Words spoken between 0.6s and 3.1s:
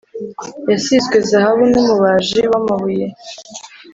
yasizwe zahabu n’umubaji w’amabuye;